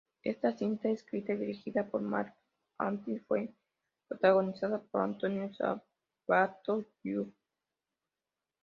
[0.23, 2.33] Esta cinta escrita y dirigida por Mark
[2.79, 3.53] Atkins fue
[4.07, 7.27] protagonizada por Antonio Sabato, Jr.